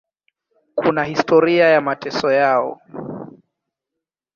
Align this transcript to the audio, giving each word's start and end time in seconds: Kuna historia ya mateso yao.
Kuna 0.75 1.03
historia 1.03 1.65
ya 1.67 1.81
mateso 1.81 2.31
yao. 2.31 2.81